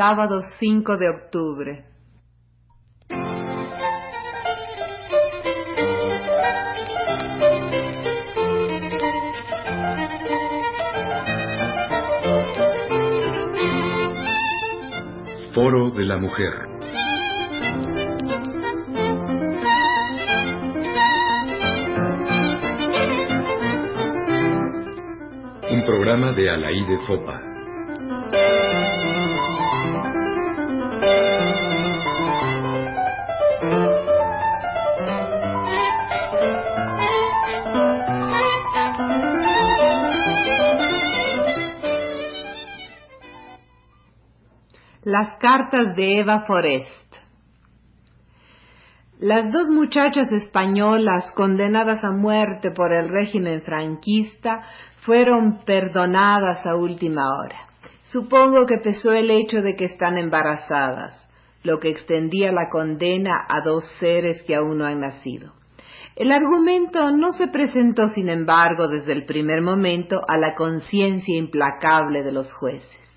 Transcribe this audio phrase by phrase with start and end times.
[0.00, 1.84] sábado 5 de octubre.
[15.52, 16.48] Foro de la Mujer.
[25.70, 27.49] Un programa de Alaide Fopa.
[45.02, 47.14] Las cartas de Eva Forest.
[49.18, 54.60] Las dos muchachas españolas condenadas a muerte por el régimen franquista
[55.06, 57.60] fueron perdonadas a última hora.
[58.12, 61.26] Supongo que pesó el hecho de que están embarazadas,
[61.62, 65.54] lo que extendía la condena a dos seres que aún no han nacido.
[66.14, 72.22] El argumento no se presentó, sin embargo, desde el primer momento a la conciencia implacable
[72.22, 73.09] de los jueces.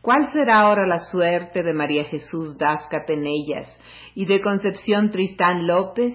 [0.00, 3.68] ¿Cuál será ahora la suerte de María Jesús Dasca Penellas
[4.14, 6.14] y de Concepción Tristán López?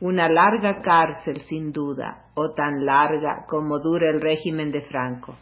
[0.00, 5.36] Una larga cárcel, sin duda, o tan larga como dura el régimen de Franco.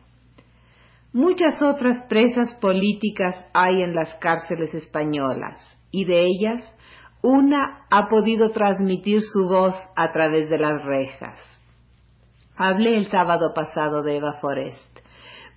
[1.12, 5.58] Muchas otras presas políticas hay en las cárceles españolas,
[5.90, 6.76] y de ellas
[7.22, 11.38] una ha podido transmitir su voz a través de las rejas.
[12.56, 15.00] Hablé el sábado pasado de Eva Forest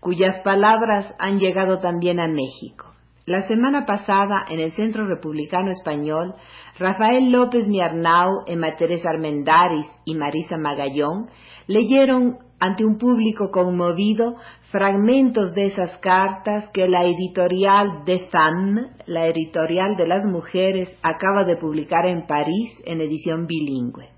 [0.03, 2.93] cuyas palabras han llegado también a México.
[3.25, 6.35] La semana pasada, en el Centro Republicano Español,
[6.77, 11.29] Rafael López Miarnau, Emma Teresa Armendáriz y Marisa Magallón
[11.67, 14.35] leyeron ante un público conmovido
[14.71, 21.45] fragmentos de esas cartas que la editorial de Femme, la editorial de las mujeres, acaba
[21.45, 24.12] de publicar en París en edición bilingüe.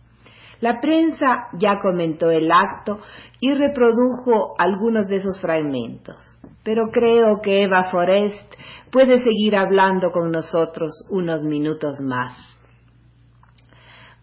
[0.65, 2.97] La prensa ya comentó el acto
[3.39, 6.15] y reprodujo algunos de esos fragmentos,
[6.63, 8.51] pero creo que Eva Forest
[8.91, 12.33] puede seguir hablando con nosotros unos minutos más.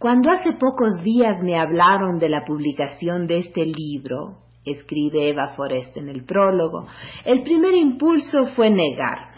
[0.01, 5.97] Cuando hace pocos días me hablaron de la publicación de este libro, escribe Eva Forest
[5.97, 6.89] en el prólogo,
[7.25, 9.32] el primer impulso fue negar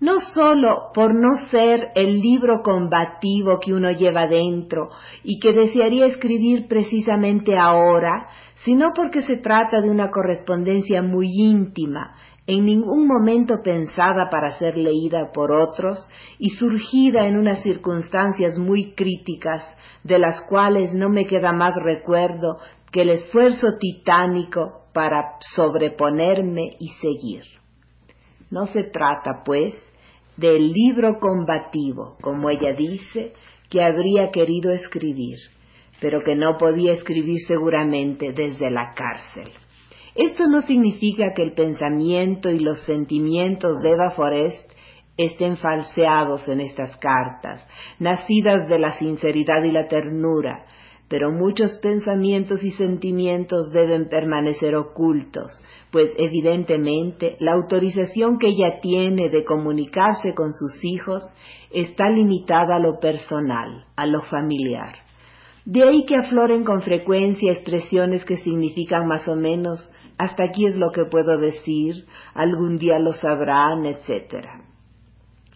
[0.00, 4.90] no solo por no ser el libro combativo que uno lleva dentro
[5.24, 8.28] y que desearía escribir precisamente ahora,
[8.64, 12.14] sino porque se trata de una correspondencia muy íntima,
[12.46, 15.98] en ningún momento pensada para ser leída por otros
[16.38, 19.62] y surgida en unas circunstancias muy críticas,
[20.02, 22.58] de las cuales no me queda más recuerdo
[22.90, 27.42] que el esfuerzo titánico para sobreponerme y seguir.
[28.50, 29.74] No se trata, pues,
[30.36, 33.32] del libro combativo, como ella dice,
[33.68, 35.36] que habría querido escribir,
[36.00, 39.52] pero que no podía escribir seguramente desde la cárcel.
[40.14, 44.72] Esto no significa que el pensamiento y los sentimientos de Eva Forest
[45.16, 47.66] estén falseados en estas cartas,
[47.98, 50.64] nacidas de la sinceridad y la ternura,
[51.08, 55.50] pero muchos pensamientos y sentimientos deben permanecer ocultos,
[55.90, 61.26] pues evidentemente la autorización que ella tiene de comunicarse con sus hijos
[61.70, 64.96] está limitada a lo personal, a lo familiar.
[65.64, 70.76] De ahí que afloren con frecuencia expresiones que significan más o menos hasta aquí es
[70.76, 74.67] lo que puedo decir, algún día lo sabrán, etc.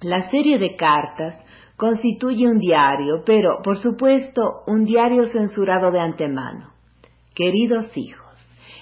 [0.03, 1.39] La serie de cartas
[1.77, 6.73] constituye un diario, pero, por supuesto, un diario censurado de antemano.
[7.35, 8.35] Queridos hijos,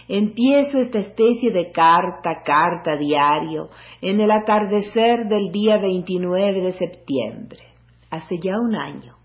[0.08, 3.68] empiezo esta especie de carta, carta, diario,
[4.00, 7.60] en el atardecer del día 29 de septiembre,
[8.10, 9.19] hace ya un año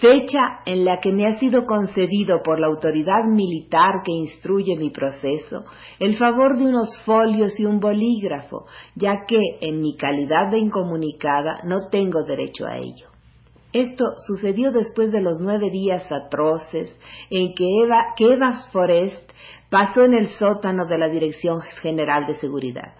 [0.00, 4.90] fecha en la que me ha sido concedido por la autoridad militar que instruye mi
[4.90, 5.64] proceso
[5.98, 11.60] el favor de unos folios y un bolígrafo, ya que en mi calidad de incomunicada
[11.64, 13.08] no tengo derecho a ello.
[13.72, 16.96] Esto sucedió después de los nueve días atroces
[17.30, 19.30] en que Eva, Evas Forest
[19.70, 22.94] pasó en el sótano de la Dirección General de Seguridad.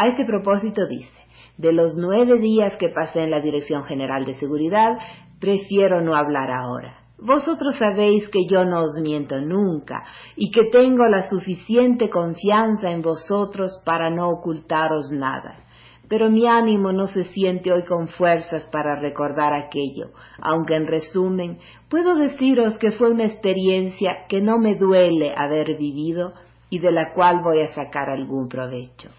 [0.00, 1.20] A este propósito dice,
[1.56, 4.96] de los nueve días que pasé en la Dirección General de Seguridad,
[5.40, 6.98] prefiero no hablar ahora.
[7.18, 10.04] Vosotros sabéis que yo no os miento nunca
[10.36, 15.64] y que tengo la suficiente confianza en vosotros para no ocultaros nada.
[16.08, 20.10] Pero mi ánimo no se siente hoy con fuerzas para recordar aquello,
[20.40, 21.58] aunque en resumen
[21.90, 26.34] puedo deciros que fue una experiencia que no me duele haber vivido
[26.70, 29.10] y de la cual voy a sacar algún provecho.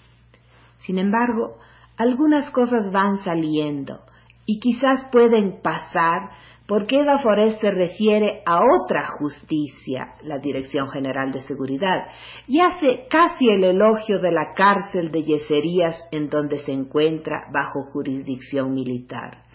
[0.80, 1.58] Sin embargo,
[1.98, 4.00] algunas cosas van saliendo
[4.46, 6.32] y quizás pueden pasar
[6.70, 12.06] porque Eva Forest se refiere a otra justicia, la Dirección General de Seguridad,
[12.48, 17.86] y hace casi el elogio de la cárcel de Yeserías en donde se encuentra bajo
[17.92, 19.46] jurisdicción militar.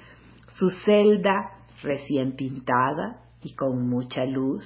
[0.59, 1.53] Su celda,
[1.85, 4.65] recién pintada y con mucha luz,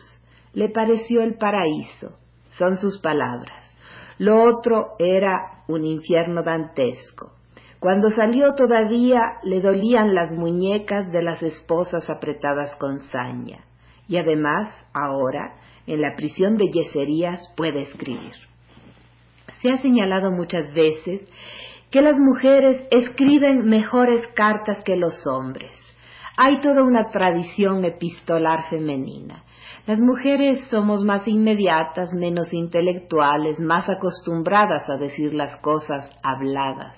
[0.55, 2.16] le pareció el paraíso,
[2.52, 3.76] son sus palabras.
[4.16, 7.32] Lo otro era un infierno dantesco.
[7.79, 13.65] Cuando salió todavía le dolían las muñecas de las esposas apretadas con saña.
[14.09, 15.55] Y además, ahora,
[15.87, 18.32] en la prisión de Yeserías puede escribir.
[19.61, 21.29] Se ha señalado muchas veces
[21.91, 25.73] que las mujeres escriben mejores cartas que los hombres.
[26.40, 29.43] Hay toda una tradición epistolar femenina.
[29.88, 36.96] Las mujeres somos más inmediatas, menos intelectuales, más acostumbradas a decir las cosas habladas.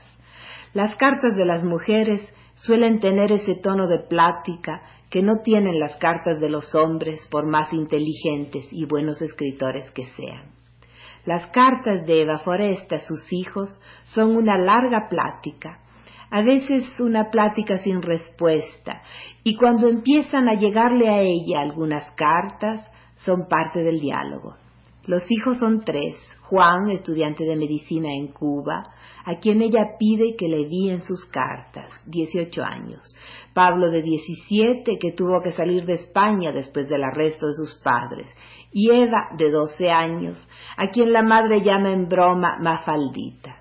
[0.75, 2.21] Las cartas de las mujeres
[2.57, 7.47] suelen tener ese tono de plática que no tienen las cartas de los hombres por
[7.47, 10.53] más inteligentes y buenos escritores que sean.
[11.25, 13.71] Las cartas de Eva Foresta a sus hijos
[14.05, 15.79] son una larga plática,
[16.31, 19.03] a veces una plática sin respuesta,
[19.43, 24.57] y cuando empiezan a llegarle a ella algunas cartas, son parte del diálogo.
[25.07, 26.17] Los hijos son tres.
[26.43, 28.83] Juan, estudiante de medicina en Cuba,
[29.25, 33.01] a quien ella pide que le envíen sus cartas, 18 años.
[33.55, 38.27] Pablo de 17, que tuvo que salir de España después del arresto de sus padres.
[38.73, 43.60] Y Eva, de 12 años, a quien la madre llama en broma Mafaldita.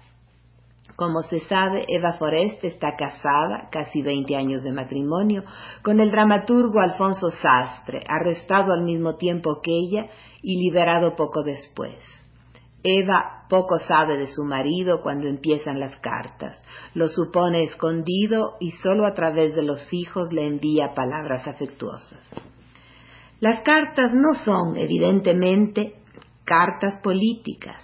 [1.00, 5.46] Como se sabe, Eva Forest está casada, casi 20 años de matrimonio,
[5.82, 10.08] con el dramaturgo Alfonso Sastre, arrestado al mismo tiempo que ella
[10.44, 11.96] y liberado poco después.
[12.84, 16.62] Eva poco sabe de su marido cuando empiezan las cartas,
[16.94, 22.28] lo supone escondido y solo a través de los hijos le envía palabras afectuosas.
[23.40, 25.96] Las cartas no son, evidentemente,
[26.50, 27.84] cartas políticas,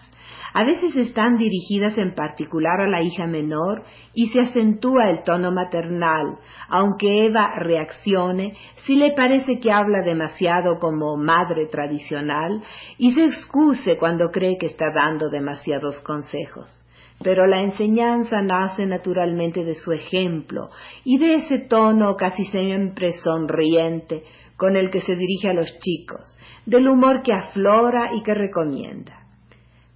[0.58, 3.84] a veces están dirigidas en particular a la hija menor
[4.14, 6.40] y se acentúa el tono maternal,
[6.70, 8.54] aunque Eva reaccione
[8.86, 12.64] si le parece que habla demasiado como madre tradicional
[12.98, 16.74] y se excuse cuando cree que está dando demasiados consejos.
[17.22, 20.70] Pero la enseñanza nace naturalmente de su ejemplo
[21.04, 24.24] y de ese tono casi siempre sonriente
[24.58, 29.26] con el que se dirige a los chicos, del humor que aflora y que recomienda.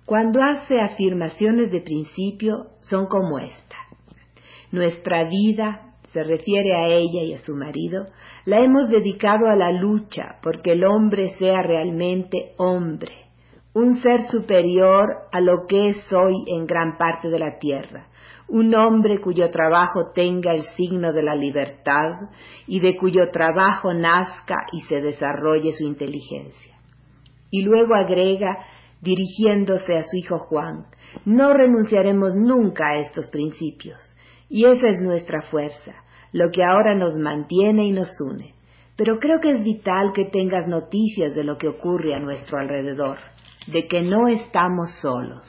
[0.05, 3.75] Cuando hace afirmaciones de principio son como esta.
[4.71, 8.05] Nuestra vida, se refiere a ella y a su marido,
[8.45, 13.28] la hemos dedicado a la lucha porque el hombre sea realmente hombre,
[13.73, 18.07] un ser superior a lo que es hoy en gran parte de la tierra,
[18.47, 22.29] un hombre cuyo trabajo tenga el signo de la libertad
[22.65, 26.75] y de cuyo trabajo nazca y se desarrolle su inteligencia.
[27.51, 28.65] Y luego agrega
[29.01, 30.87] dirigiéndose a su hijo Juan,
[31.25, 33.99] no renunciaremos nunca a estos principios,
[34.49, 35.93] y esa es nuestra fuerza,
[36.33, 38.55] lo que ahora nos mantiene y nos une.
[38.97, 43.17] Pero creo que es vital que tengas noticias de lo que ocurre a nuestro alrededor,
[43.71, 45.47] de que no estamos solos,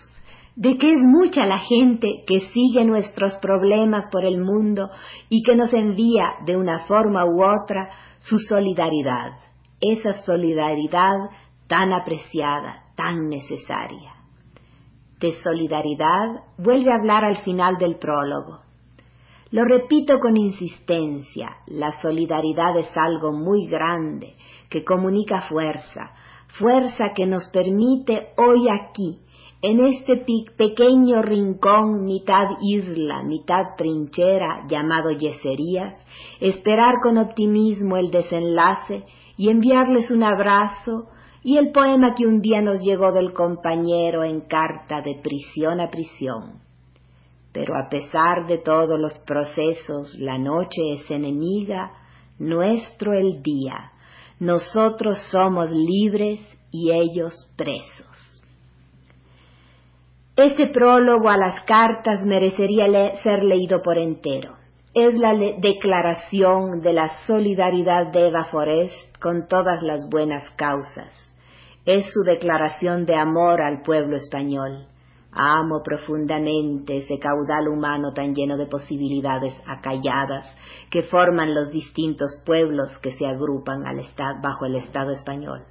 [0.56, 4.90] de que es mucha la gente que sigue nuestros problemas por el mundo
[5.28, 9.38] y que nos envía de una forma u otra su solidaridad,
[9.80, 11.30] esa solidaridad
[11.66, 14.14] tan apreciada, tan necesaria.
[15.20, 18.60] De solidaridad vuelve a hablar al final del prólogo.
[19.52, 24.34] Lo repito con insistencia, la solidaridad es algo muy grande
[24.68, 26.12] que comunica fuerza,
[26.58, 29.18] fuerza que nos permite hoy aquí,
[29.62, 30.24] en este
[30.56, 35.94] pequeño rincón, mitad isla, mitad trinchera, llamado Yeserías,
[36.40, 39.04] esperar con optimismo el desenlace
[39.36, 41.08] y enviarles un abrazo,
[41.42, 45.88] y el poema que un día nos llegó del compañero en carta de prisión a
[45.88, 46.60] prisión.
[47.52, 51.92] Pero a pesar de todos los procesos, la noche es enemiga,
[52.38, 53.92] nuestro el día.
[54.40, 56.40] Nosotros somos libres
[56.72, 58.06] y ellos presos.
[60.34, 62.86] Este prólogo a las cartas merecería
[63.22, 64.60] ser leído por entero
[64.94, 71.14] es la declaración de la solidaridad de Eva Forest con todas las buenas causas.
[71.86, 74.86] Es su declaración de amor al pueblo español.
[75.32, 80.44] Amo profundamente ese caudal humano tan lleno de posibilidades acalladas
[80.90, 83.84] que forman los distintos pueblos que se agrupan
[84.42, 85.62] bajo el Estado español.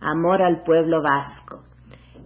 [0.00, 1.64] Amor al pueblo vasco.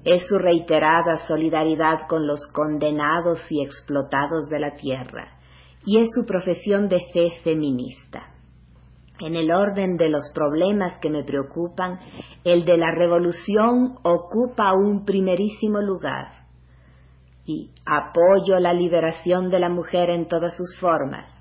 [0.04, 5.36] es su reiterada solidaridad con los condenados y explotados de la tierra,
[5.84, 8.35] y es su profesión de fe feminista.
[9.20, 11.98] En el orden de los problemas que me preocupan,
[12.44, 16.44] el de la revolución ocupa un primerísimo lugar.
[17.46, 21.32] Y apoyo la liberación de la mujer en todas sus formas.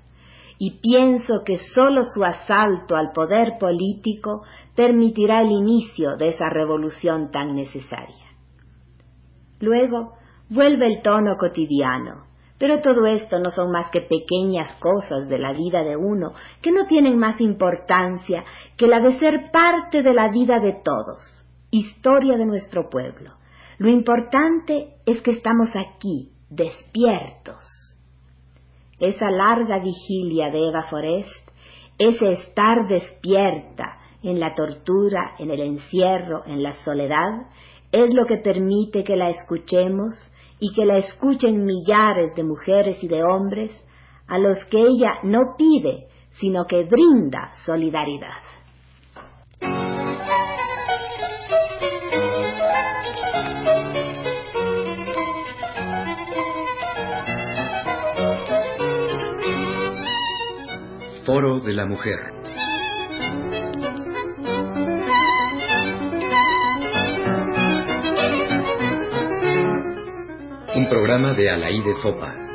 [0.58, 4.42] Y pienso que sólo su asalto al poder político
[4.74, 8.24] permitirá el inicio de esa revolución tan necesaria.
[9.60, 10.14] Luego
[10.48, 12.24] vuelve el tono cotidiano,
[12.58, 16.32] pero todo esto no son más que pequeñas cosas de la vida de uno
[16.62, 18.44] que no tienen más importancia
[18.76, 23.32] que la de ser parte de la vida de todos, historia de nuestro pueblo.
[23.78, 27.64] Lo importante es que estamos aquí, despiertos.
[28.98, 31.50] Esa larga vigilia de Eva Forest,
[31.98, 37.50] ese estar despierta en la tortura, en el encierro, en la soledad,
[37.92, 40.14] es lo que permite que la escuchemos
[40.58, 43.70] y que la escuchen millares de mujeres y de hombres
[44.26, 48.42] a los que ella no pide, sino que brinda solidaridad.
[61.24, 62.35] Foro de la Mujer
[70.88, 72.45] programa de Alaí de Fopa.